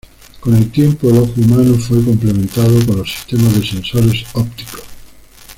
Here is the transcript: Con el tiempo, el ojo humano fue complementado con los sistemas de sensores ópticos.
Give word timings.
Con 0.39 0.55
el 0.55 0.71
tiempo, 0.71 1.11
el 1.11 1.19
ojo 1.19 1.33
humano 1.37 1.75
fue 1.77 2.03
complementado 2.03 2.83
con 2.87 2.97
los 2.97 3.11
sistemas 3.11 3.53
de 3.53 3.67
sensores 3.67 4.23
ópticos. 4.33 4.81